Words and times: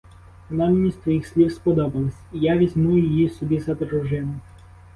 Вона 0.49 0.65
мені 0.69 0.91
з 0.91 0.95
твоїх 0.95 1.27
слів 1.27 1.51
сподобалась, 1.51 2.17
і 2.33 2.39
я 2.39 2.57
візьму 2.57 2.97
її 2.97 3.29
собі 3.29 3.59
за 3.59 3.75
дружину. 3.75 4.39